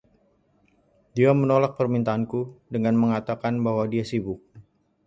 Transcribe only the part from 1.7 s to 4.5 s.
permintaanku dengan mengatakan bahwa dia sibuk.